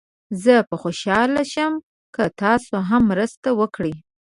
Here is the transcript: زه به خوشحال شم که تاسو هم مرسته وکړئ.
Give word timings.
زه 0.43 0.53
به 0.67 0.75
خوشحال 0.83 1.33
شم 1.51 1.73
که 2.15 2.23
تاسو 2.41 2.77
هم 2.89 3.01
مرسته 3.11 3.49
وکړئ. 3.59 3.93